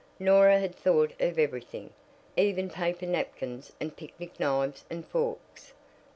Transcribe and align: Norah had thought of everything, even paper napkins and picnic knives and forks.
Norah 0.17 0.57
had 0.59 0.73
thought 0.73 1.13
of 1.19 1.37
everything, 1.37 1.91
even 2.35 2.71
paper 2.71 3.05
napkins 3.05 3.71
and 3.79 3.95
picnic 3.95 4.39
knives 4.39 4.83
and 4.89 5.05
forks. 5.05 5.73